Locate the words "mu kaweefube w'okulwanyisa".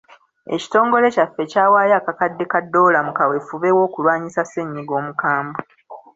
3.07-4.41